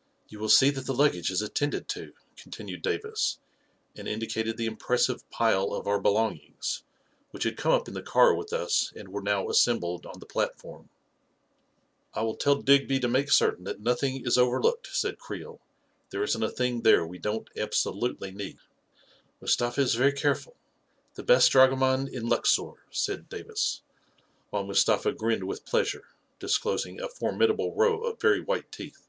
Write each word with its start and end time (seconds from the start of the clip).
"You 0.30 0.40
will 0.40 0.48
see 0.48 0.70
that 0.70 0.86
the 0.86 0.92
luggage 0.92 1.30
is 1.30 1.40
attended 1.42 1.86
to," 1.90 2.12
continued 2.36 2.82
Davis, 2.82 3.38
and 3.94 4.08
indicated 4.08 4.56
the 4.56 4.66
impressive 4.66 5.22
pile 5.30 5.72
of 5.72 5.86
our 5.86 6.00
belongings, 6.00 6.82
which 7.30 7.44
had 7.44 7.56
come 7.56 7.70
up 7.70 7.86
in 7.86 7.94
the 7.94 8.02
car 8.02 8.34
with 8.34 8.52
us 8.52 8.92
and 8.96 9.10
were 9.10 9.22
now 9.22 9.48
assembled 9.48 10.06
on 10.06 10.18
the 10.18 10.26
platform." 10.26 10.88
I 12.14 12.22
will 12.22 12.34
tell 12.34 12.56
Digby 12.60 12.98
to 12.98 13.06
make 13.06 13.30
certain 13.30 13.62
that 13.62 13.78
nothing 13.78 14.26
is 14.26 14.36
overlooked," 14.36 14.88
said 14.88 15.20
Creel. 15.20 15.60
"There 16.10 16.24
isn't 16.24 16.42
a 16.42 16.50
thing 16.50 16.82
there 16.82 17.06
we 17.06 17.20
don't 17.20 17.48
absolutely 17.56 18.32
need." 18.32 18.56
A 18.56 18.58
KING 18.58 18.58
IN 18.58 18.58
BABYLON 18.58 19.06
93 19.40 19.40
14 19.40 19.42
Mustafa 19.72 19.80
is 19.82 19.94
very 19.94 20.12
careful— 20.12 20.56
the 21.14 21.22
best 21.22 21.52
dragoman 21.52 22.08
in 22.12 22.26
Luxor," 22.28 22.72
said 22.90 23.28
Davis, 23.28 23.82
while 24.50 24.64
Mustafa 24.64 25.12
grinned 25.12 25.44
with 25.44 25.64
pleasure, 25.64 26.08
disclosing 26.40 27.00
a 27.00 27.06
formidable 27.08 27.72
row 27.76 28.02
of 28.02 28.20
very 28.20 28.40
white 28.40 28.72
teeth. 28.72 29.06